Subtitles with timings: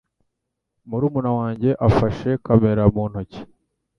[0.87, 3.41] Murumuna wanjye afashe kamera mu ntoki.